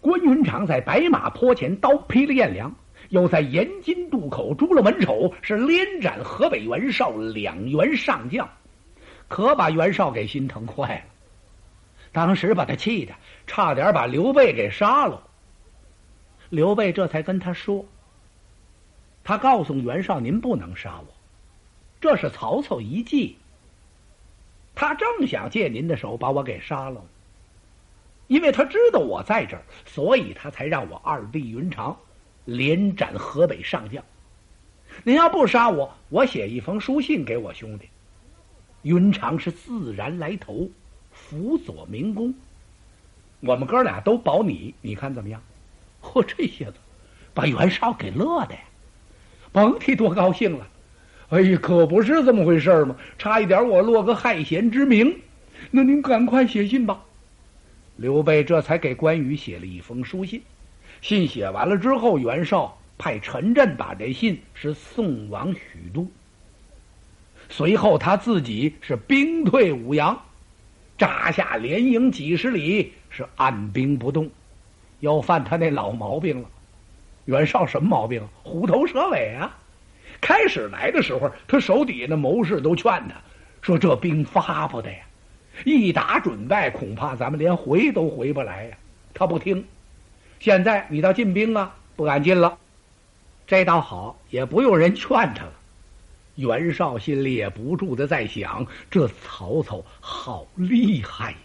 [0.00, 2.74] 关云长在白马坡前刀劈了颜良，
[3.10, 8.48] 又在延津渡口诛了文丑，是连斩河北袁绍两员上将，
[9.28, 11.04] 可把袁绍给心疼坏了。
[12.12, 13.14] 当时把他气的
[13.46, 15.22] 差点把刘备给杀了。
[16.48, 17.84] 刘备这才跟他说
[19.22, 21.14] ：“他告诉袁绍，您不能杀我，
[22.00, 23.36] 这是曹操一计。
[24.74, 27.04] 他正想借您的手把我给杀了。”
[28.30, 31.96] 因为他知道我在这儿，所以他才让我二弟云长
[32.44, 34.00] 连斩河北上将。
[35.02, 37.88] 您要不杀我，我写一封书信给我兄弟。
[38.82, 40.70] 云长是自然来投，
[41.10, 42.32] 辅佐明公。
[43.40, 45.42] 我们哥俩都保你，你看怎么样？
[46.00, 46.74] 嚯，这些子
[47.34, 48.60] 把袁绍给乐的呀，
[49.50, 50.68] 甭提多高兴了。
[51.30, 52.94] 哎呀，可不是这么回事儿吗？
[53.18, 55.18] 差一点我落个害贤之名。
[55.72, 57.02] 那您赶快写信吧。
[58.00, 60.40] 刘备这才给关羽写了一封书信，
[61.02, 66.10] 信写完了之后，袁绍派陈震把这信是送往许都。
[67.50, 70.18] 随后他自己是兵退五阳，
[70.96, 74.30] 扎下连营几十里，是按兵不动，
[75.00, 76.48] 又犯他那老毛病了。
[77.26, 78.26] 袁绍什么毛病？
[78.42, 79.58] 虎头蛇尾啊！
[80.22, 83.14] 开始来的时候，他手底下的谋士都劝他
[83.60, 85.00] 说：“这兵发不得呀。”
[85.64, 88.76] 一打准败，恐怕咱们连回都回不来呀！
[89.14, 89.64] 他不听。
[90.38, 92.56] 现在你倒进兵啊，不敢进了。
[93.46, 95.52] 这倒好，也不用人劝他了。
[96.36, 101.36] 袁绍心里也不住的在想：这曹操好厉害呀！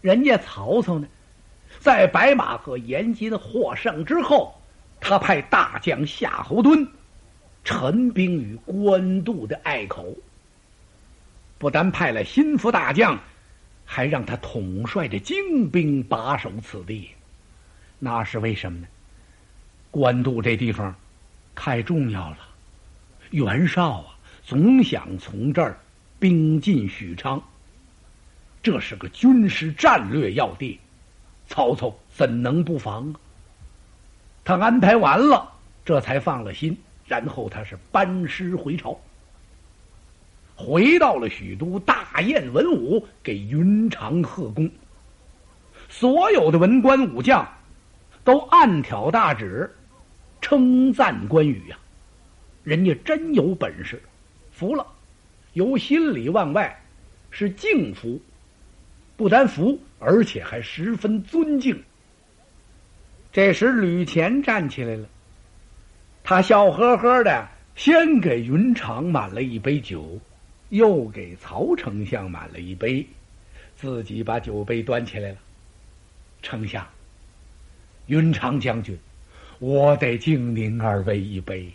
[0.00, 1.08] 人家曹操呢，
[1.80, 4.54] 在白马河延津获胜之后，
[5.00, 6.86] 他派大将夏侯惇
[7.64, 10.14] 陈兵于官渡的隘口。
[11.58, 13.18] 不但派了心腹大将，
[13.84, 17.10] 还让他统帅着精兵把守此地，
[17.98, 18.86] 那是为什么呢？
[19.90, 20.94] 官渡这地方
[21.54, 22.38] 太重要了，
[23.30, 25.78] 袁绍啊总想从这儿
[26.18, 27.42] 兵进许昌，
[28.62, 30.80] 这是个军事战略要地，
[31.46, 33.14] 曹操怎能不防啊？
[34.44, 35.52] 他安排完了，
[35.84, 36.76] 这才放了心，
[37.06, 38.98] 然后他是班师回朝。
[40.56, 44.70] 回到了许都，大宴文武，给云长贺功。
[45.88, 47.46] 所有的文官武将
[48.22, 49.70] 都暗挑大指，
[50.40, 51.76] 称赞关羽呀，
[52.62, 54.00] 人家真有本事，
[54.52, 54.86] 服了，
[55.54, 56.82] 由心里往外
[57.30, 58.20] 是敬服，
[59.16, 61.82] 不但服，而且还十分尊敬。
[63.32, 65.08] 这时吕虔站起来了，
[66.22, 70.20] 他笑呵呵的，先给云长满了一杯酒。
[70.70, 73.06] 又给曹丞相满了一杯，
[73.76, 75.38] 自己把酒杯端起来了。
[76.42, 76.86] 丞相，
[78.06, 78.98] 云长将军，
[79.58, 81.72] 我得敬您二位一杯呀！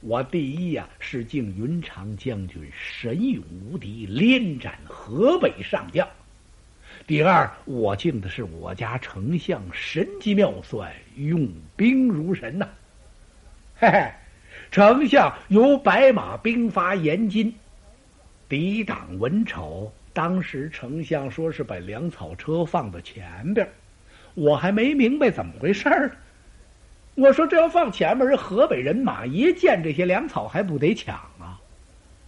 [0.00, 6.06] 我第一呀是敬云长将军神勇无敌，连斩河北上将；
[7.06, 11.46] 第二，我敬的是我家丞相神机妙算，用
[11.76, 12.66] 兵如神呐！
[13.76, 14.10] 嘿嘿，
[14.70, 17.54] 丞相由白马兵发延津。
[18.50, 23.68] 抵挡文丑，当时丞相说是把粮草车放到前边，
[24.34, 26.10] 我还没明白怎么回事儿。
[27.14, 31.60] 我说这要放前面，人河北人马一见这些粮草还不得抢啊？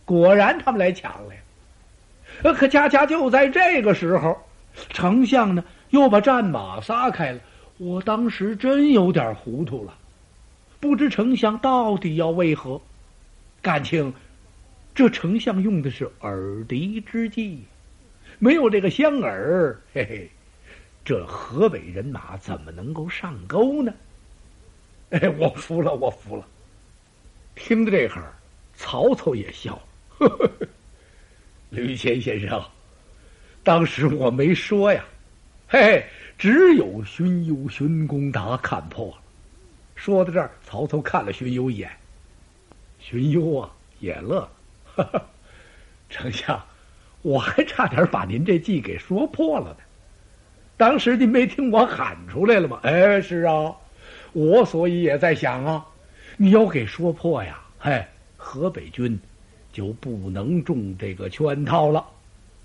[0.04, 1.34] 果然他们来抢了。
[2.44, 4.38] 呃，可恰恰就在这个时候，
[4.90, 7.40] 丞相呢又把战马撒开了。
[7.78, 9.92] 我当时真有点糊涂了，
[10.78, 12.80] 不知丞相到底要为何？
[13.60, 14.14] 感情。
[14.94, 17.64] 这丞相用的是耳敌之计，
[18.38, 20.30] 没有这个香饵，嘿嘿，
[21.02, 23.94] 这河北人马怎么能够上钩呢？
[25.10, 26.46] 哎，我服了，我服了。
[27.54, 28.34] 听到这会儿，
[28.74, 29.80] 曹操也笑
[30.18, 30.50] 了。
[31.70, 32.62] 吕谦先生，
[33.62, 35.02] 当时我没说呀，
[35.68, 39.22] 嘿嘿，只有荀攸、荀公达看破了。
[39.94, 41.90] 说到这儿，曹操看了荀攸一眼，
[42.98, 44.50] 荀攸啊也乐了。
[44.94, 45.26] 哈哈，
[46.10, 46.62] 丞相，
[47.22, 49.76] 我还差点把您这计给说破了呢。
[50.76, 52.80] 当时您没听我喊出来了吗？
[52.82, 53.74] 哎，是啊，
[54.32, 55.86] 我所以也在想啊，
[56.36, 58.04] 你要给说破呀，嘿，
[58.36, 59.18] 河北军
[59.72, 62.04] 就不能中这个圈套了。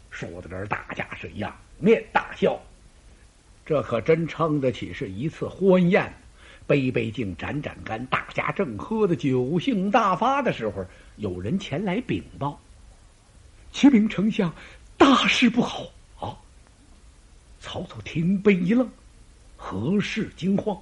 [0.09, 2.59] 说到这儿，大家是仰面大笑。
[3.65, 6.11] 这可真称得起是一次欢宴，
[6.67, 10.85] 杯杯敬，盏盏干，大家正喝的酒兴大发的时候。
[11.15, 12.61] 有人前来禀报，
[13.71, 14.53] 启禀丞相，
[14.97, 15.85] 大事不好
[16.19, 16.37] 啊！
[17.59, 18.87] 曹操听，被一愣，
[19.55, 20.77] 何事惊慌？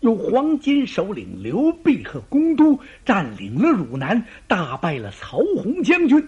[0.00, 6.26] 有黄巾首领刘备和公都占领了汝南，大败了曹洪将军。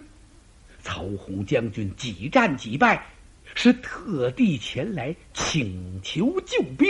[0.82, 3.06] 曹洪将军几战几败，
[3.54, 6.87] 是特地前来请求救兵，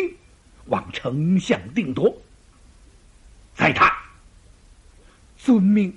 [0.67, 2.15] 望丞相定夺。
[3.55, 3.93] 再探，
[5.37, 5.97] 遵命。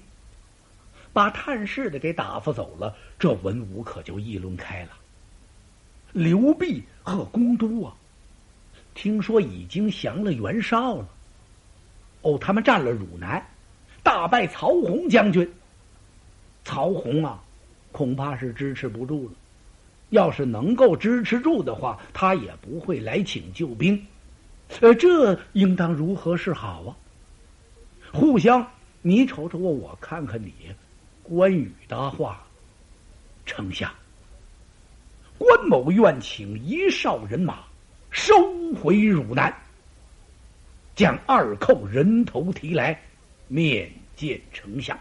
[1.13, 4.89] 把探视的给打发走了，这文武可就议论开了。
[6.11, 7.93] 刘弼和公都啊，
[8.93, 11.07] 听说已经降了袁绍了。
[12.21, 13.43] 哦，他们占了汝南，
[14.03, 15.51] 大败曹洪将军。
[16.63, 17.41] 曹洪啊，
[17.91, 19.31] 恐怕是支持不住了。
[20.09, 24.05] 要是能够支持住的话，他也不会来请救兵。
[24.81, 26.95] 呃，这应当如何是好啊？
[28.13, 28.65] 互相，
[29.01, 30.53] 你瞅瞅我，我看看你。
[31.23, 32.45] 关羽的话，
[33.45, 33.93] 丞相，
[35.37, 37.65] 关某愿请一哨人马
[38.11, 38.33] 收
[38.75, 39.53] 回汝南，
[40.95, 42.97] 将二寇人头提来
[43.49, 44.97] 面见丞相。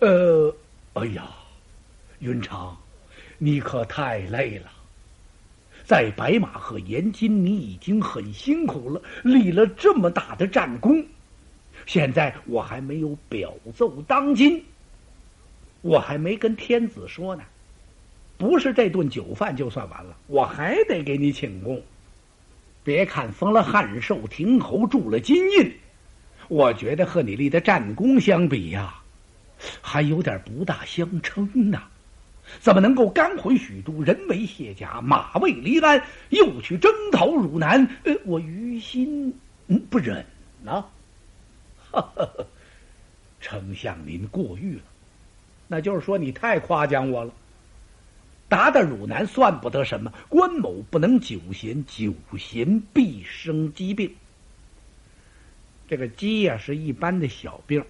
[0.00, 0.54] 呃，
[0.92, 1.30] 哎呀，
[2.18, 2.76] 云长，
[3.38, 4.70] 你可太累了，
[5.86, 11.06] 在白马和延津，你已经很辛苦了，立了这么大的战功，
[11.86, 14.60] 现在我还没有表奏当今。
[15.82, 17.44] 我还没跟天子说呢，
[18.36, 21.80] 不是这顿酒饭就算完了，我还得给你请功。
[22.82, 25.72] 别看封了汉寿亭侯，铸了金印，
[26.48, 28.92] 我觉得和你立的战功相比呀，
[29.80, 31.80] 还有点不大相称呢。
[32.60, 37.86] 怎么能够刚回许都，人为卸甲，马未离鞍，又去征讨汝南？
[38.04, 39.34] 呃，我于心
[39.90, 40.24] 不忍
[40.62, 40.84] 呐。
[43.40, 44.82] 丞相您过誉了。
[45.68, 47.32] 那就是说，你太夸奖我了。
[48.48, 54.14] 打打汝南算不得什么，关某不能久闲，久闲必生疾病。
[55.88, 57.84] 这个疾呀，是一般的小病，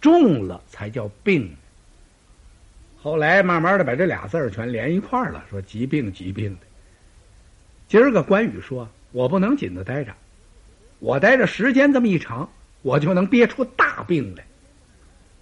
[0.00, 1.56] 重了才叫病。
[3.04, 6.60] 后来慢慢的把这俩字儿全连一块儿了，说疾病疾病的。
[7.86, 10.14] 今儿个关羽说，我不能紧着待着，
[11.00, 14.42] 我待着时间这么一长，我就能憋出大病来。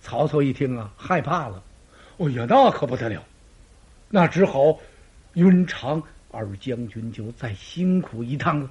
[0.01, 1.63] 曹操一听啊，害怕了。
[2.19, 3.25] 哎呀，那可不得了，
[4.09, 4.77] 那只好
[5.35, 8.69] 云长二将军就再辛苦一趟了。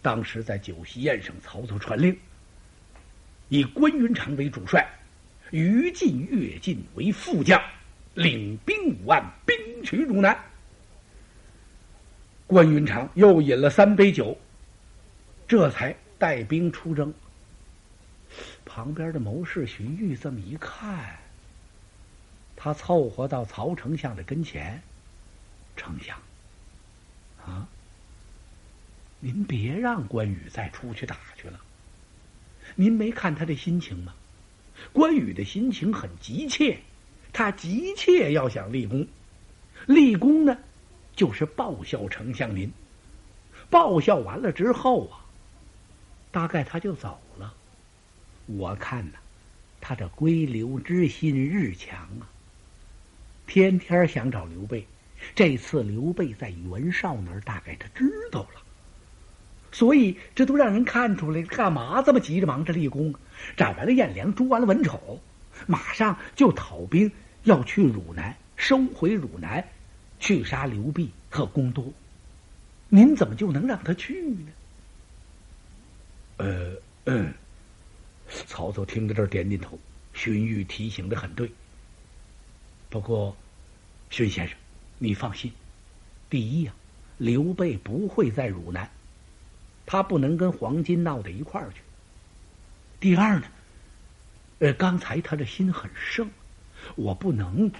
[0.00, 2.16] 当时在酒席宴上，曹操传令，
[3.50, 4.88] 以关云长为主帅，
[5.50, 7.60] 于禁、乐进为副将，
[8.20, 10.38] 领兵五万，兵取汝南。
[12.46, 14.36] 关云长又饮了三杯酒，
[15.48, 17.14] 这才带兵出征。
[18.66, 21.18] 旁边的谋士荀彧这么一看，
[22.56, 24.82] 他凑合到曹丞相的跟前
[25.74, 26.18] ：“丞相，
[27.42, 27.66] 啊，
[29.18, 31.58] 您别让关羽再出去打去了。
[32.74, 34.14] 您没看他这心情吗？
[34.92, 36.78] 关羽的心情很急切，
[37.32, 39.06] 他急切要想立功，
[39.86, 40.58] 立功呢，
[41.14, 42.72] 就是报效丞相您。
[43.68, 45.24] 报效完了之后啊，
[46.30, 47.54] 大概他就走了。”
[48.46, 49.18] 我看呐，
[49.80, 52.26] 他这归刘之心日强啊，
[53.46, 54.86] 天天想找刘备。
[55.34, 58.62] 这次刘备在袁绍那儿，大概他知道了，
[59.70, 63.14] 所以这都让人看出来，干嘛这么急着忙着立功？
[63.56, 65.20] 斩完了颜良，诛完了文丑，
[65.66, 67.10] 马上就讨兵
[67.44, 69.64] 要去汝南，收回汝南，
[70.18, 71.92] 去杀刘备和公都。
[72.88, 74.52] 您怎么就能让他去呢？
[76.38, 76.72] 呃
[77.04, 77.32] 嗯。
[78.46, 79.76] 曹操听到这儿，点点头。
[80.14, 81.50] 荀彧提醒的很对。
[82.88, 83.36] 不过，
[84.08, 84.56] 荀先生，
[84.98, 85.52] 你放心，
[86.28, 86.72] 第一呀，
[87.18, 88.88] 刘备不会在汝南，
[89.84, 91.80] 他不能跟黄巾闹到一块儿去。
[93.00, 93.46] 第二呢，
[94.60, 96.30] 呃，刚才他的心很盛，
[96.94, 97.70] 我不能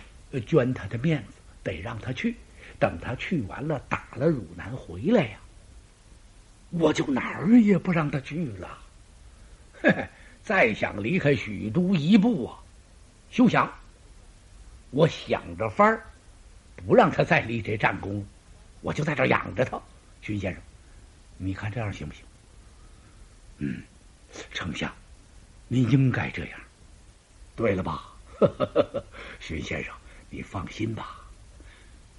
[0.47, 2.37] 捐他的面子，得让他去。
[2.79, 5.39] 等他去完了，打了汝南回来呀，
[6.71, 8.79] 我就哪儿也不让他去了。
[9.81, 10.09] 嘿嘿。
[10.43, 12.59] 再想离开许都一步啊，
[13.31, 13.71] 休想！
[14.91, 16.03] 我想着法儿，
[16.75, 18.27] 不让他再立这战功，
[18.81, 19.81] 我就在这养着他。
[20.23, 20.63] 荀先生，
[21.37, 22.25] 你看这样行不行？
[23.59, 23.83] 嗯，
[24.55, 24.91] 丞相，
[25.69, 26.59] 您应该这样，
[27.61, 28.09] 对了吧？
[29.39, 29.93] 荀先生，
[30.31, 31.21] 你放心吧，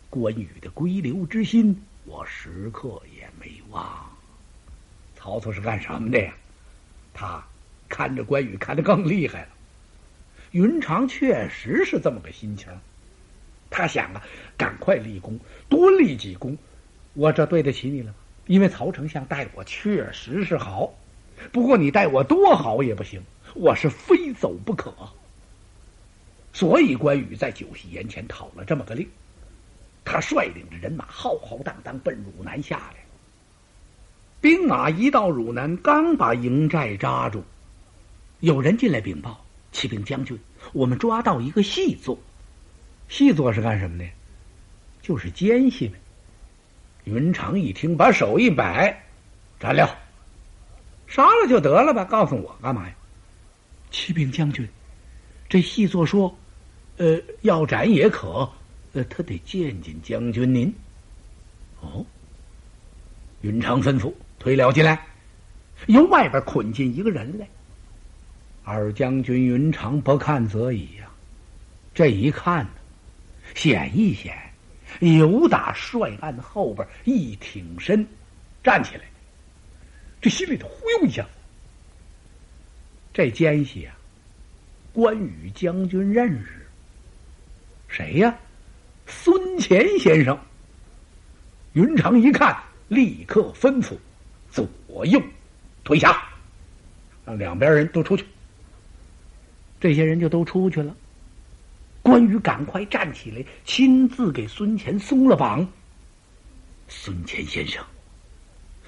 [0.08, 4.08] 关羽的归刘之心，我时刻也没忘。
[5.16, 6.32] 曹操是干什么的呀？
[7.12, 7.44] 他。
[7.90, 9.50] 看着关羽看得更厉害了，
[10.52, 12.70] 云长确实是这么个心情，
[13.70, 14.24] 他想啊，
[14.56, 16.58] 赶快立功，多立几功，
[17.14, 18.16] 我这对得起你了吗？
[18.48, 20.94] 因为曹丞相待我确实是好，
[21.52, 23.22] 不过你待我多好也不行，
[23.56, 24.94] 我是非走不可。
[26.62, 29.10] 所以关羽在九溪岩前讨了这么个令，
[30.06, 32.98] 他率领着人马浩浩荡荡奔汝南下来。
[34.40, 37.44] 兵马一到汝南，刚把营寨扎住，
[38.42, 40.38] 有人进来禀报：“启禀将军，
[40.72, 42.16] 我们抓到一个细作。
[43.10, 44.06] 细作是干什么的？
[45.02, 46.00] 就是奸细呗。”
[47.06, 49.04] 云长一听，把手一摆
[49.60, 49.98] ：“斩了，
[51.08, 52.06] 杀了就得了吧！
[52.06, 52.94] 告诉我干嘛呀？”
[53.90, 54.70] 启禀将军，
[55.50, 56.38] 这细作说
[57.02, 58.48] ：“呃，要斩也可，
[58.94, 60.72] 呃，他得见见将军您。”
[61.82, 62.06] 哦，
[63.42, 65.04] 云长吩咐推了进来，
[65.88, 67.48] 由外边捆进一个人来。
[68.64, 71.10] 二将军云长不看则已呀，
[71.96, 72.72] 这一看呢，
[73.56, 74.38] 显一显。
[75.00, 78.06] 由打帅案后边一挺身，
[78.64, 79.02] 站起来，
[80.22, 81.26] 这心里头忽悠一下，
[83.12, 83.98] 这奸细啊，
[84.94, 86.61] 关羽将军认识，
[87.92, 88.34] 谁呀？
[89.06, 90.40] 孙乾先生。
[91.74, 92.58] 云长一看，
[92.88, 93.98] 立刻吩咐
[94.50, 95.22] 左右
[95.84, 96.24] 退下，
[97.26, 98.26] 让两边人都出去。
[99.80, 100.96] 这些人就都出去了。
[102.02, 105.68] 关羽赶快站起来，亲自给孙乾松了绑。
[106.88, 107.84] 孙乾先生，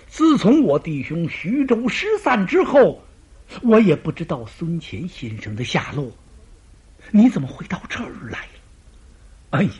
[0.07, 3.03] 自从我弟兄徐州失散之后，
[3.61, 6.11] 我也不知道孙乾先生的下落。
[7.11, 8.47] 你怎么会到这儿来？
[9.53, 9.71] 哎呀，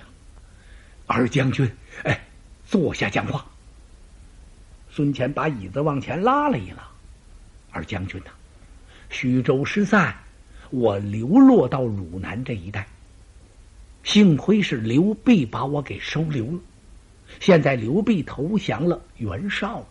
[1.08, 1.68] 二将军，
[2.04, 2.24] 哎，
[2.64, 3.44] 坐下讲话。
[4.92, 6.88] 孙乾把椅子往前拉了一拉。
[7.72, 8.30] 二将军呐，
[9.10, 10.16] 徐州失散，
[10.70, 12.86] 我流落到汝南这一带。
[14.04, 16.60] 幸亏是刘备把我给收留了，
[17.40, 19.84] 现在刘备投降了袁绍，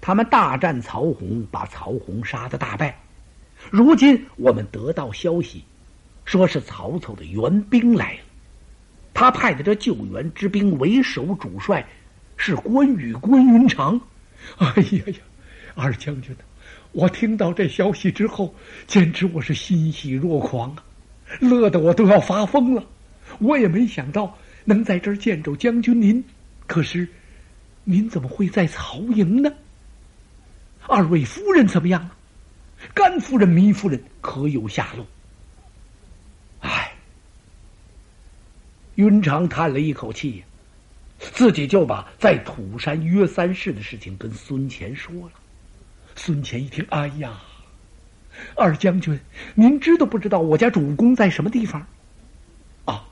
[0.00, 2.98] 他们大战曹洪，把曹洪杀的大败。
[3.70, 5.62] 如今我们得到消息，
[6.24, 8.20] 说是曹操的援兵来了，
[9.20, 11.86] 他派的这救援之兵为首主帅
[12.38, 14.00] 是关羽关云长。
[14.56, 15.14] 哎呀呀，
[15.74, 16.44] 二将军呐，
[16.92, 18.54] 我听到这消息之后，
[18.86, 20.82] 简直我是欣喜若狂啊，
[21.38, 22.82] 乐得我都要发疯了。
[23.40, 26.24] 我也没想到能在这儿见着将军您，
[26.66, 27.06] 可是
[27.84, 29.52] 您怎么会在曹营呢？
[30.86, 32.16] 二位夫人怎么样了？
[32.94, 35.06] 甘夫人、糜夫人可有下落？
[39.00, 40.44] 云长叹了一口气，
[41.18, 45.32] 自己就把在土山约三世的事情跟孙乾说了。
[46.14, 47.40] 孙乾一听，哎呀，
[48.54, 49.18] 二将军，
[49.54, 51.86] 您知道不知道我家主公在什么地方？
[52.84, 53.08] 啊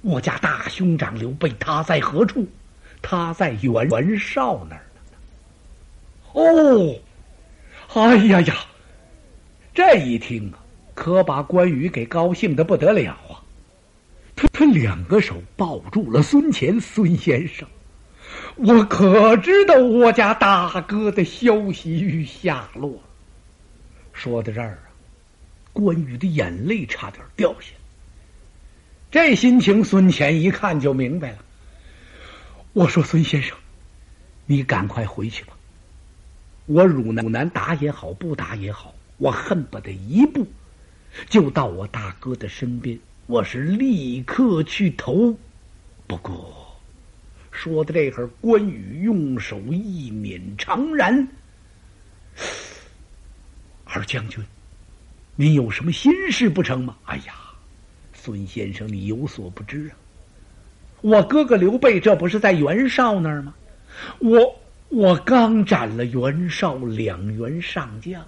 [0.00, 2.48] 我家大兄长刘备，他在何处？
[3.00, 4.82] 他在袁袁绍那儿
[5.12, 6.32] 呢。
[6.32, 6.96] 哦，
[7.94, 8.56] 哎呀呀！
[9.72, 10.58] 这一听啊，
[10.94, 13.39] 可把关羽给高兴的不得了啊！
[14.40, 17.68] 他他两个手抱住了孙乾孙先生，
[18.56, 22.98] 我可知道我家大哥的消息与下落。
[24.14, 24.88] 说到这儿啊，
[25.74, 27.80] 关羽的眼泪差点掉下来。
[29.10, 31.38] 这心情，孙乾一看就明白了。
[32.72, 33.58] 我说：“孙先生，
[34.46, 35.52] 你赶快回去吧。
[36.64, 40.46] 我汝南汝南打也好，不打也好，我恨不得一步
[41.28, 42.98] 就到我大哥的身边，
[43.30, 45.32] 我是立刻去投。
[46.08, 46.76] 不过，
[47.52, 51.28] 说到这会儿，关羽用手一捻长髯，
[53.84, 54.44] 二将军，
[55.36, 56.96] 您有什么心事不成吗？
[57.04, 57.34] 哎呀！”
[58.12, 59.94] 孙先生，你有所不知啊！
[61.00, 63.54] 我哥哥刘备这不是在袁绍那儿吗？
[64.18, 68.26] 我我刚斩了袁绍两员上将，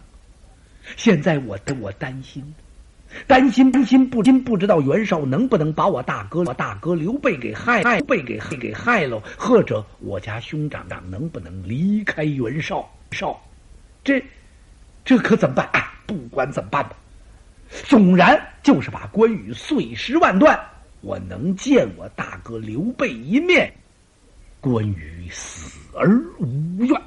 [0.97, 2.55] 现在我我担心，
[3.27, 13.41] 担心担心不禁不知道袁绍能不能把我大哥我大哥刘备给害害被给害给害了，或者我家兄长长能不能离开袁绍绍？
[14.05, 14.23] 这
[15.05, 15.69] 这可怎么办？
[15.73, 16.97] 哎，不管怎么办吧。
[17.85, 20.59] 纵然就是把关羽碎尸万段，
[21.01, 23.73] 我能见我大哥刘备一面，
[24.61, 27.01] 关羽死而无怨，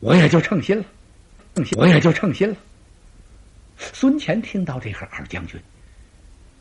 [0.00, 0.84] 我也就称心了，
[1.76, 2.56] 我也就称心了。
[3.78, 5.60] 孙权听到这个二将军，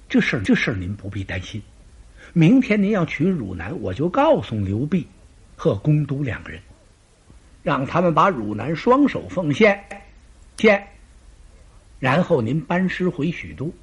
[0.08, 1.62] 这事儿这事儿您不必担心，
[2.32, 5.06] 明天您要取汝南，我就告诉刘备
[5.56, 6.62] 和公都两个人，
[7.64, 9.84] 让他们把汝南双手奉献，
[10.58, 10.88] 献。
[12.00, 13.74] 然后您班师回许都，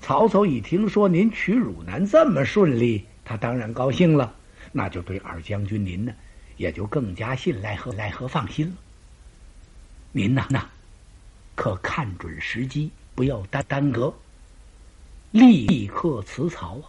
[0.00, 4.34] 曹操一听说您取汝南这么顺利，他当然高兴了。
[4.72, 6.12] 那就对二将军您呢，
[6.56, 8.74] 也就更加信赖和赖和放心了。
[10.10, 10.68] 您呢，那
[11.58, 14.14] 可看准时机，不要耽耽搁，
[15.32, 16.86] 立刻辞曹啊，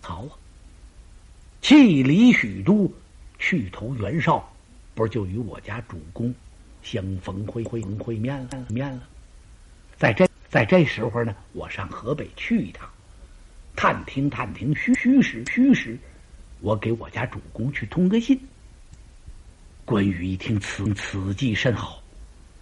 [0.00, 0.30] 曹啊，
[1.60, 2.90] 弃离许都，
[3.38, 4.50] 去投袁绍，
[4.94, 6.34] 不是就与我家主公
[6.82, 9.02] 相逢会会会面了面了？
[9.98, 12.88] 在这在这时候呢，我上河北去一趟，
[13.76, 15.98] 探听探听虚虚实虚实，
[16.60, 18.40] 我给我家主公去通个信。
[19.84, 22.02] 关羽一听此此计甚好。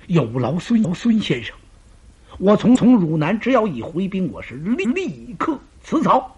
[0.09, 1.55] 有劳孙孙先生，
[2.39, 6.37] 我从从汝南只要一回兵，我是立立刻辞曹，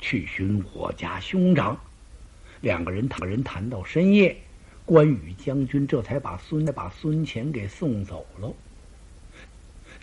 [0.00, 1.76] 去寻我家兄长。
[2.60, 4.36] 两个人谈人谈到深夜，
[4.84, 8.52] 关羽将军这才把孙把孙乾给送走了。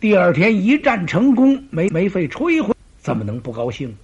[0.02, 3.96] 第二天一战成功，没没费吹灰，怎么能不高兴？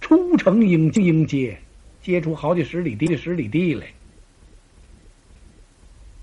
[0.00, 1.58] 出城迎迎接，
[2.02, 3.86] 接出好几十里地十里地来。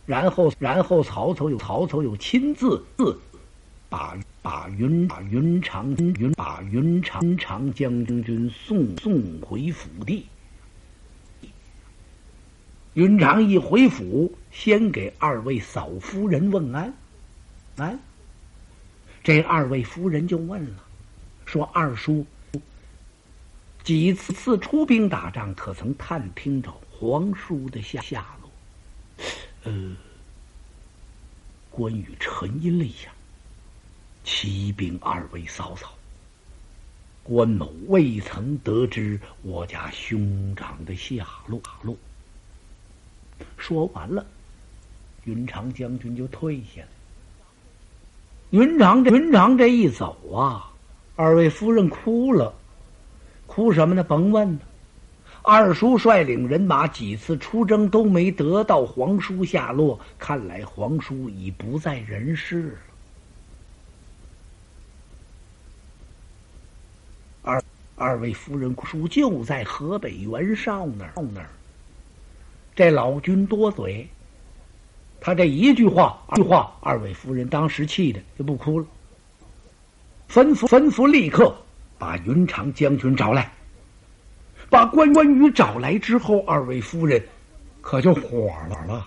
[0.05, 3.19] 然后，然后曹操又曹操又亲自自
[3.87, 10.25] 把把云把云长云把云长长将军送送回府地。
[12.93, 16.93] 云长一回府，先给二位嫂夫人问安。
[17.77, 17.97] 安，
[19.23, 20.83] 这二位夫人就问了，
[21.45, 22.25] 说二叔
[23.83, 28.51] 几次次出兵打仗，可曾探听着皇叔的下下落？
[29.63, 29.95] 呃，
[31.69, 33.11] 关羽沉吟了一下，
[34.23, 35.93] 启禀二位嫂嫂，
[37.23, 41.61] 关某未曾得知我家兄长的下落。
[43.57, 44.25] 说完了，
[45.25, 46.87] 云长将军就退下来。
[48.49, 50.71] 云长这云长这一走啊，
[51.15, 52.53] 二位夫人哭了，
[53.45, 54.03] 哭什么呢？
[54.03, 54.59] 甭问。
[55.43, 62.77] 二叔率领人马几次出征都没得到皇叔下落，看来皇叔已不在人世了。
[67.41, 67.63] 二
[67.95, 71.49] 二位夫人叔就在河北袁绍那儿那儿。
[72.75, 74.07] 这老君多嘴，
[75.19, 78.85] 他这一句话，一句话，二位夫人当时气的就不哭了，
[80.29, 81.55] 吩咐吩咐立刻
[81.97, 83.51] 把云长将军找来。
[84.71, 87.21] 把关关羽找来之后，二位夫人
[87.81, 89.05] 可就火了了，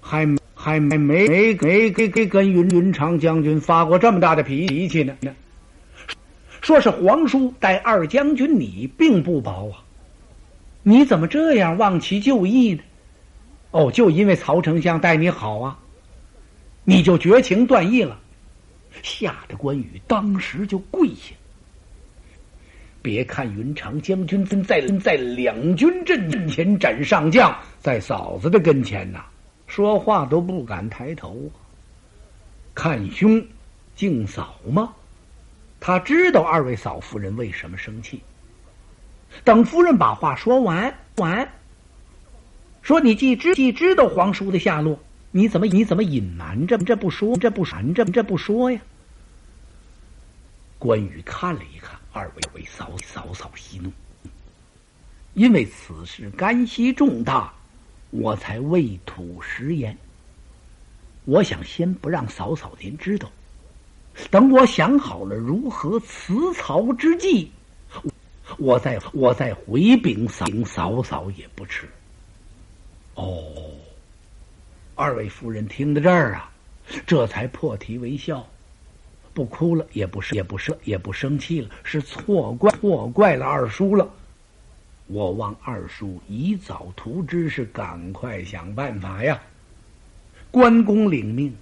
[0.00, 5.16] 还还没没没没给给跟云云长将军发过这么大的脾气呢。
[6.60, 9.78] 说是皇叔待二将军你并不薄啊，
[10.82, 12.82] 你怎么这样忘其旧义呢？
[13.70, 15.78] 哦，就因为曹丞相待你好啊，
[16.82, 18.18] 你就绝情断义了，
[19.04, 21.32] 吓得关羽当时就跪下。
[23.02, 29.24] 别看云长将军在在两军阵前斩上将，在嫂子的跟前呐，
[29.66, 31.50] 说话都不敢抬头。
[32.74, 33.44] 看兄
[33.94, 34.92] 敬嫂吗？
[35.80, 38.20] 他知道二位嫂夫人为什么生气。
[39.44, 41.48] 等夫人把话说完完，
[42.82, 44.98] 说你既知既知道皇叔的下落，
[45.30, 48.80] 你怎么你怎么隐瞒着这不说这不瞒这这不说呀？
[50.78, 51.99] 关羽看了一看。
[52.12, 53.90] 二位为嫂嫂嫂息怒，
[55.34, 57.54] 因为此事干系重大，
[58.10, 59.96] 我才未吐实言。
[61.24, 63.30] 我想先不让嫂嫂您知道，
[64.30, 67.52] 等我想好了如何辞曹之计，
[68.58, 71.88] 我再我再回禀嫂嫂嫂也不迟。
[73.14, 73.44] 哦，
[74.96, 76.50] 二位夫人听到这儿啊，
[77.06, 78.44] 这才破涕为笑。
[79.32, 84.08] 不哭了，也不是，也不是，也不生气了，是错怪错怪了二叔了。
[85.06, 89.40] 我望二叔以早图之，是赶快想办法呀。
[90.50, 91.54] 关公领命，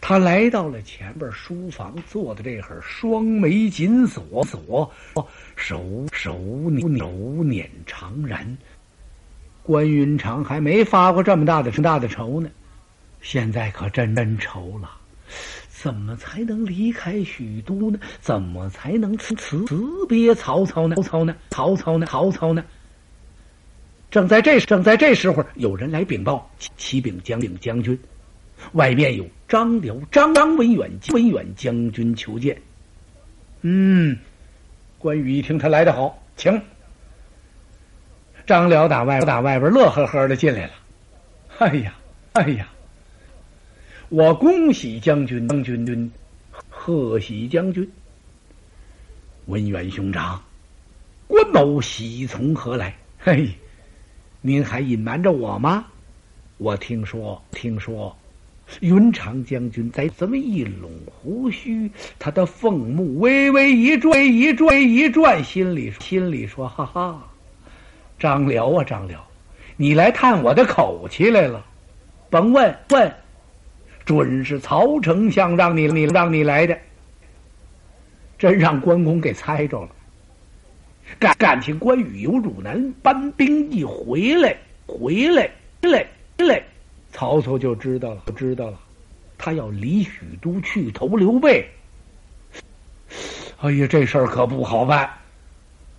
[0.00, 4.90] 他来到了前边书房，坐的这会儿，双眉紧锁锁，
[5.56, 6.34] 手手
[6.80, 8.44] 手捻长髯。
[9.62, 12.48] 关云长还没发过这么大的大的愁呢，
[13.20, 14.90] 现在可真真愁了。
[15.82, 17.98] 怎么才能离开许都呢？
[18.20, 20.94] 怎么才能辞辞辞别曹操呢？
[20.96, 21.34] 曹操呢？
[21.48, 22.04] 曹操呢？
[22.04, 22.62] 曹操呢？
[24.10, 27.98] 正在这正在这时候，有人来禀报：启禀将领将军，
[28.72, 32.60] 外面有张辽、张张文远、文远将军求见。
[33.62, 34.18] 嗯，
[34.98, 36.60] 关羽一听他来的好，请。
[38.46, 40.72] 张辽打外打外边乐呵呵的进来了。
[41.56, 41.94] 哎呀，
[42.34, 42.68] 哎呀。
[44.10, 46.10] 我恭喜将军，将军，
[46.68, 47.88] 贺喜将军。
[49.46, 50.42] 文远兄长，
[51.28, 52.92] 关某喜从何来？
[53.20, 53.48] 嘿，
[54.40, 55.86] 您还隐瞒着我吗？
[56.58, 58.16] 我听说，听说，
[58.80, 67.30] 云长将军在这么一拢胡须，他的凤目微微一转，一转，一转，心里心里说：“哈哈，
[68.18, 69.24] 张辽啊，张辽，
[69.76, 71.64] 你来探我的口气来了？
[72.28, 73.14] 甭问问，
[74.04, 76.78] 准是曹丞相让你你让你来的，
[78.38, 79.88] 真让关公给猜着了。”
[81.18, 85.50] 感感情关羽由汝南搬兵一回来，回来，
[85.82, 86.06] 来，
[86.38, 86.62] 来，
[87.10, 88.78] 曹操就知道了，知道了，
[89.36, 91.68] 他要离许都去投刘备。
[93.60, 95.10] 哎呀，这事儿可不好办。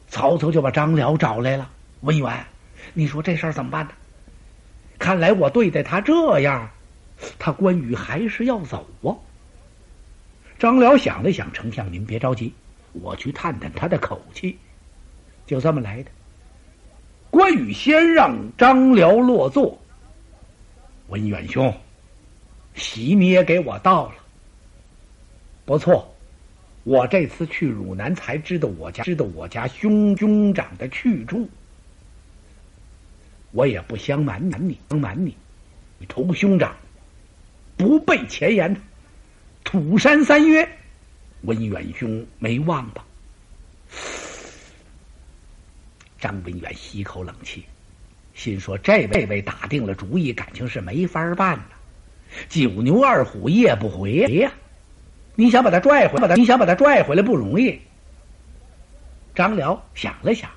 [0.08, 1.70] 曹操就把张辽找来了，
[2.02, 2.46] 文远，
[2.94, 3.92] 你说这事儿怎么办呢？
[4.98, 6.70] 看来我对待他这样，
[7.40, 9.16] 他关羽还是要走啊。
[10.60, 12.54] 张辽想了想，丞相您别着急，
[12.94, 14.58] 我去探探他的口气。
[15.46, 16.12] 就这么来的。
[17.30, 19.78] 关羽先让张辽落座。
[21.08, 21.74] 文远兄，
[22.76, 24.16] 席你也给我到了。
[25.66, 26.14] 不错，
[26.84, 31.50] 我这次去汝南才知道我家知道我家兄兄长的去处。
[33.52, 35.36] 我也不相瞒瞒你，瞒你，
[35.98, 36.76] 你头兄长
[37.82, 38.80] 不备前言，
[39.64, 40.70] 土山三约，
[41.42, 43.04] 文远兄没忘吧？
[46.20, 47.66] 张文远吸口冷气，
[48.36, 51.64] 心说：“这位位打定了主意，感情是没法办呢。
[52.48, 54.52] 九牛二虎夜不回呀！
[55.34, 57.82] 你想把他拽回来，你想把他拽回来不容易。”
[59.34, 60.52] 张辽想了想，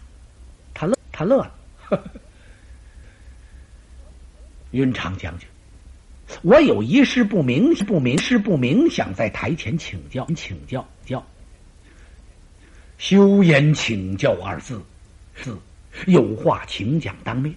[0.75, 1.55] 他乐，他乐了。
[4.73, 5.49] 云长将军，
[6.43, 11.25] 我有一事不明，不明事不明，想在台前请教，请教教。
[12.99, 14.81] 休言请教二字。
[15.35, 15.59] 字
[16.07, 17.55] 有话请讲当面。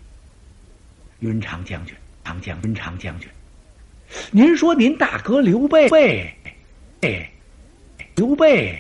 [1.20, 3.28] 云长将军，长将云长将军，
[4.30, 5.90] 您说您大哥刘备，
[7.02, 7.32] 哎，
[8.14, 8.80] 刘备，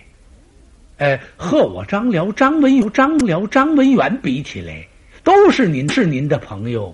[0.98, 4.88] 呃，和我张辽、张文张辽、张文远比起来，
[5.24, 6.94] 都是您是您的朋友，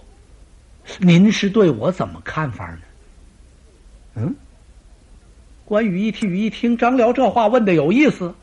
[1.00, 2.82] 您是对我怎么看法呢？
[4.16, 4.36] 嗯，
[5.66, 8.34] 关羽一听一听张辽这话问的有意思，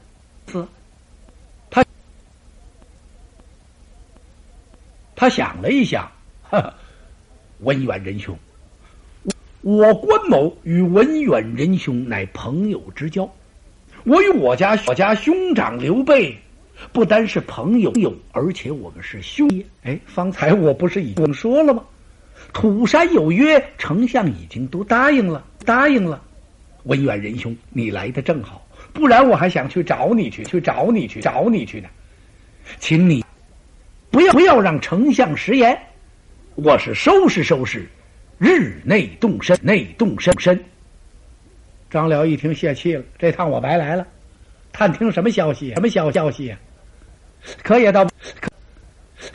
[0.51, 0.67] 是。
[1.71, 1.85] 他
[5.15, 6.11] 他想了一想，
[7.61, 8.37] 文远仁兄，
[9.61, 13.31] 我关某与文远仁兄乃朋友之交，
[14.05, 16.37] 我与我家我家兄长刘备
[16.93, 17.93] 不单是朋友，
[18.33, 19.65] 而且我们是兄弟。
[19.85, 21.85] 哎，方才我不是已经说了吗？
[22.53, 26.21] 土山有约，丞相已经都答应了，答应了。
[26.85, 31.89] 文远仁兄，你来的正好，不然我还想去找你去，去找你去，找你去呢，
[32.79, 33.25] 请你。
[34.11, 35.79] 不要不要让丞相食言，
[36.57, 37.89] 我是收拾收拾，
[38.39, 40.59] 日内动身，内动身身。
[41.91, 44.07] 张辽一听泄气了，这趟我白来了，
[44.73, 45.73] 探听什么消息？
[45.75, 46.59] 什么消消息呀？
[47.63, 48.05] 可也倒，
[48.41, 48.51] 可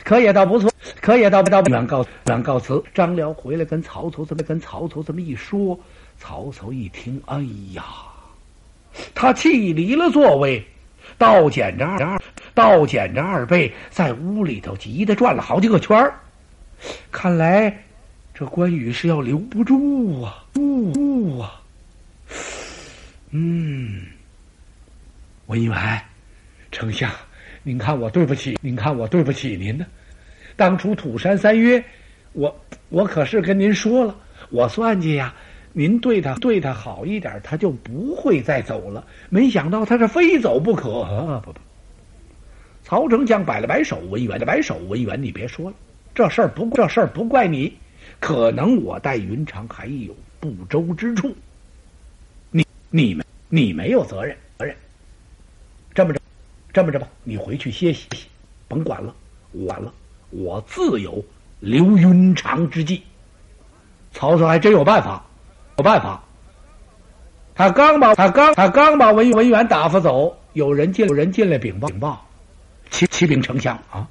[0.04, 0.70] 可也倒不错，
[1.06, 1.62] 可也倒不倒。
[1.62, 2.82] 远告远告辞。
[2.92, 5.78] 张辽回来跟曹操这么跟曹操这么一说，
[6.18, 7.84] 曹操一听，哎呀，
[9.14, 10.66] 他气离了座位。
[11.16, 12.20] 倒捡着二，
[12.54, 16.12] 倒捡着二背，在屋里头急得转了好几个圈儿。
[17.12, 17.84] 看来
[18.34, 20.44] 这关羽是要留不住啊！
[20.54, 21.62] 住啊！
[23.30, 24.02] 嗯，
[25.46, 26.02] 文远，
[26.72, 27.08] 丞相，
[27.62, 29.86] 您看我对不起，您看我对不起您呢。
[30.56, 31.84] 当初土山三约，
[32.32, 34.16] 我我可是跟您说了，
[34.50, 35.34] 我算计呀。
[35.78, 39.06] 您对他对他好一点，他就不会再走了。
[39.28, 41.04] 没想到他是非走不可。
[41.44, 41.58] 不不，
[42.82, 45.76] 曹丞相摆了摆手，文远的摆手，文远，你别说了，
[46.14, 47.76] 这事儿不这事儿不怪你，
[48.20, 51.36] 可能我待云长还有不周之处。
[52.50, 54.74] 你你们你没有责任责任。
[55.92, 56.20] 这么着，
[56.72, 58.24] 这么着吧，你回去歇息歇，
[58.66, 59.14] 甭管了，
[59.66, 59.92] 完了，
[60.30, 61.24] 我自有
[61.60, 63.02] 留云长之计。
[64.12, 65.22] 曹操还真有办法。
[65.78, 66.22] 有办法，
[67.54, 72.26] 他刚把他刚他刚把文文远打发走，有人进有人进来禀报禀报，
[72.88, 74.08] 启启禀丞相啊，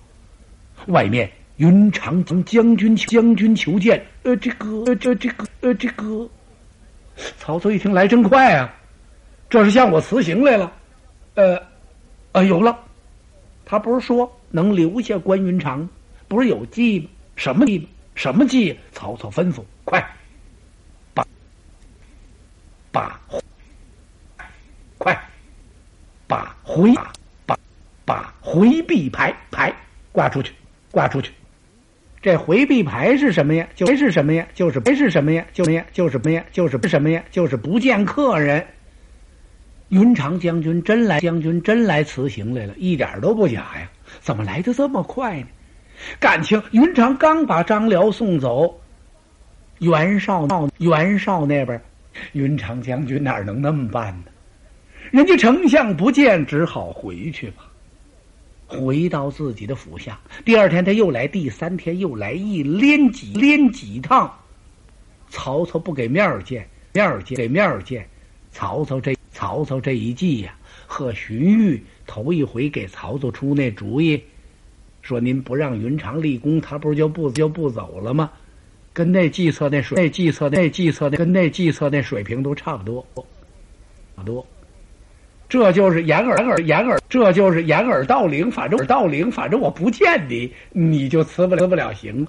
[0.90, 4.06] 外面云长从将军将军求见。
[4.22, 6.30] 呃，这个这这个呃这个，
[7.40, 8.72] 曹操一听来真快啊，
[9.50, 10.72] 这是向我辞行来了。
[11.34, 11.60] 呃，
[12.32, 12.78] 啊有了，
[13.66, 15.90] 他不是说能留下关云长，
[16.28, 17.10] 不是有计吗？
[17.36, 17.88] 什么计？
[18.16, 18.78] 什么计？
[18.92, 20.04] 曹操吩咐快。
[21.14, 21.26] 把
[22.92, 23.20] 把
[24.98, 25.30] 快
[26.28, 26.94] 把回
[27.46, 27.58] 把
[28.06, 29.74] 把回避牌牌
[30.12, 30.54] 挂出去，
[30.92, 31.32] 挂出去。
[32.22, 33.68] 这回避牌是什么呀？
[33.76, 34.48] 就是什么呀？
[34.54, 35.46] 就是牌是什么呀？
[35.54, 36.44] 就是呀，就是什么呀？
[36.52, 37.24] 就是什么呀？
[37.30, 38.66] 就是不见客人。
[39.90, 43.92] 云长将军真来，将军真来辞行来了，一点都不假呀！
[44.22, 45.48] 怎么来的这么快呢？
[46.20, 48.80] 感情云长刚把张辽送走，
[49.80, 51.82] 袁绍闹袁绍那边，
[52.34, 54.32] 云长将军哪能那么办呢？
[55.12, 57.66] 人家丞相不见，只好回去吧。
[58.68, 64.34] 回到自己的府下，第二天他又来，第三天又来，一连几连几趟。
[65.30, 68.08] 曹操不给面儿见，面儿见给面儿见。
[68.52, 70.56] 曹操这曹操这一计呀，
[70.88, 74.22] 和荀彧头一回给曹操出那主意。
[75.06, 78.32] 说您不让云长立功，他不是就不就不走了吗？
[78.92, 83.06] 跟那计策那水那计策那计策那跟那计策那水平都差不多，
[84.16, 84.44] 差不多。
[85.48, 88.50] 这就是掩耳掩耳掩耳，这就是掩耳盗铃。
[88.50, 92.26] 反正盗铃，反正我不见你，你就辞不了不了行。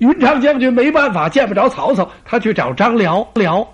[0.00, 3.66] 云长将军没办法，见不着曹操，他去找张辽辽。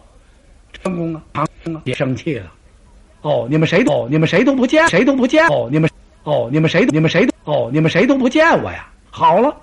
[0.72, 1.22] 成功啊！
[1.32, 2.52] 唐啊，别生气了。
[3.22, 5.44] 哦，你们谁都你们谁都不见，谁都不见。
[5.48, 5.90] 哦，你们。
[6.26, 6.92] 哦，你们谁都？
[6.92, 8.88] 你们谁都哦，你们谁都不见我呀！
[9.12, 9.56] 好了，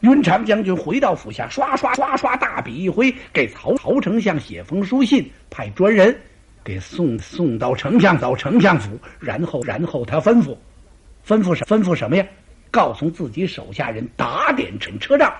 [0.00, 6.14] 云长将军回到府下，刷刷刷刷，大笔一挥，给曹曹丞相写封书信，派专人
[6.62, 10.54] 给送送到丞相到丞相府，然后然后他吩咐，
[11.26, 12.26] 吩咐什吩咐什么呀？
[12.70, 15.32] 告诉自己手下人打点陈车仗。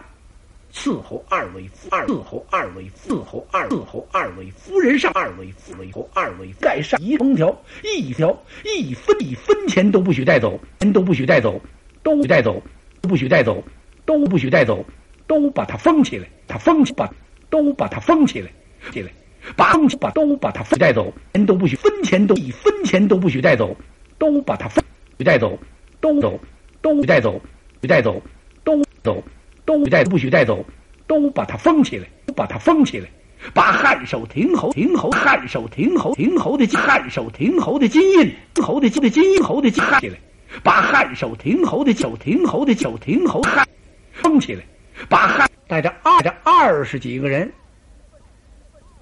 [0.79, 8.31] 伺候二位夫，二伺候二位，伺候二，伺候二位夫人上，二位夫人后，二位盖上一封条，一条
[8.63, 11.61] 一分一分钱都不许带走，钱都不许带走，
[12.05, 12.63] 都带走，
[13.01, 13.61] 不许带走，
[14.07, 14.85] 都不许带走，
[15.27, 17.13] 都把它封起来，他封起把，
[17.51, 18.49] 都把它封起来，
[18.93, 19.11] 起来，
[19.57, 23.77] 把封起把都把它封带走，钱都不许分钱都一分钱都不许带走，
[24.17, 24.83] 都把它封
[25.25, 25.59] 带走，
[26.01, 26.39] 都走，
[26.81, 27.41] 都带走，
[27.89, 28.23] 带走，
[28.63, 29.21] 都走。
[29.69, 30.65] 都带不许带走，
[31.07, 33.07] 都把它封起来，都把它封起来，
[33.53, 40.19] 把汉寿亭侯亭侯汉寿亭侯亭侯的汉寿亭侯的金印侯的金的金印侯的金起来，
[40.63, 43.69] 把汉寿亭侯的九亭侯的九亭侯汉
[44.11, 44.65] 封起来，
[45.07, 47.53] 把汉带着二着二十几个人，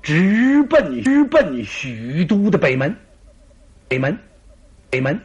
[0.02, 2.92] 直奔直奔许都的北门，
[3.86, 4.18] 北门，
[4.90, 5.20] 北门。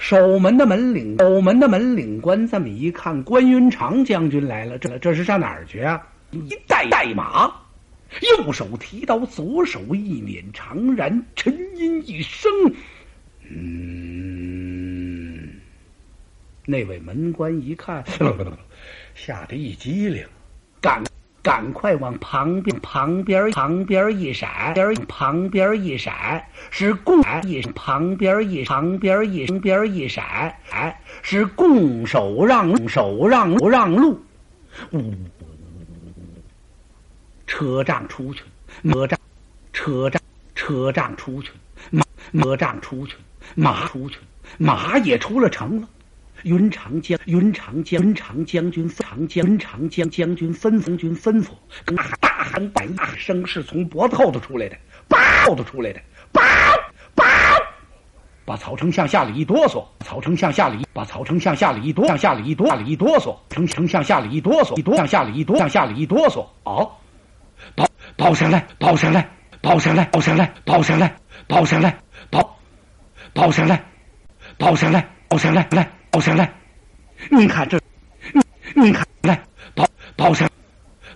[0.00, 6.08] 守门的门领，守门的门领官这么一看，关云长将军来了，这这是上哪儿去啊？
[6.30, 7.52] 一带带马，
[8.38, 12.50] 右手提刀，左手一捻长髯，沉吟一声，
[13.50, 13.90] 嗯。
[16.64, 18.02] 那位门官一看，
[19.14, 20.24] 吓得一激灵，
[21.50, 21.70] 赶。
[21.72, 34.20] 快往旁边旁边旁边一闪，边旁边一闪是共一旁边一旁边一旁边一闪，哎，是共手让手让不让路，
[34.92, 35.14] 呜，
[37.46, 38.42] 车仗出去，
[38.82, 39.18] 车仗
[39.72, 40.20] 车仗
[40.54, 41.50] 车仗出去，
[41.90, 43.16] 马马仗出去，
[43.54, 44.18] 马出去，
[44.58, 45.88] 马也出了城了。
[46.44, 51.50] 云长将云长将云长将军长将云长江将军吩咐军吩咐，
[51.84, 54.76] 大喊大喊百大声是从脖子后头出来的，
[55.08, 56.00] 包后头出来的，
[56.32, 56.40] 包
[57.14, 57.24] 包，
[58.44, 66.90] 把曹丞相吓了一哆嗦，曹丞相吓了一把曹丞相吓了一哆吓了一哆吓了一哆嗦，丞丞相吓了一哆嗦，一哆相吓了一哆相吓了一哆嗦，哦，
[67.74, 69.28] 包包上来，包上来，
[69.60, 71.98] 包上来，包上来，包上来，包上来，
[72.30, 72.58] 包
[73.34, 73.84] 包上来，
[74.58, 75.99] 包上来，包上来，来。
[76.10, 76.52] 包上来，
[77.30, 77.78] 你看这，
[78.74, 79.40] 你你看来，
[79.74, 80.50] 包包上，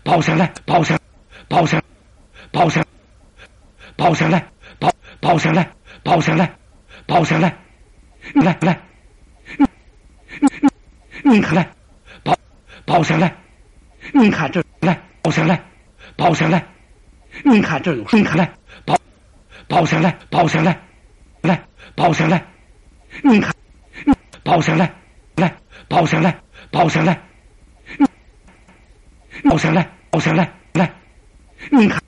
[0.04, 0.96] 包上来，包上，
[1.48, 1.82] 包上，
[2.52, 2.84] 包上，
[3.96, 4.46] 包上来，
[4.78, 5.68] 包包上来，
[6.04, 6.56] 包上来，
[7.06, 7.56] 包上来，
[8.34, 8.80] 来来，
[9.58, 9.66] 你
[11.22, 11.68] 你你看来，
[12.22, 12.36] 包
[12.86, 13.34] 包上来，
[14.12, 15.60] 你看这来，包上来，
[16.16, 16.64] 包上来，
[17.42, 18.48] 你看这有，你看来，
[18.84, 18.96] 包
[19.66, 20.80] 包上来，包上来，
[21.40, 21.60] 来
[21.96, 22.46] 包上来，
[23.24, 23.52] 你看。
[24.44, 24.94] 抱上来，
[25.36, 25.56] 来
[25.88, 26.38] 抱上来，
[26.70, 27.18] 抱上来，
[29.42, 30.94] 抱上来，抱上来，来，
[31.70, 31.98] 你看，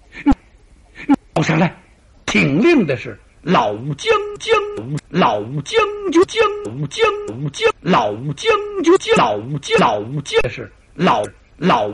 [1.33, 1.75] 抱上来，
[2.27, 4.55] 听令的是老将将，
[5.09, 5.81] 老将
[6.13, 6.47] 军将
[6.89, 11.23] 将将，老将军将老将老将是老
[11.57, 11.85] 老。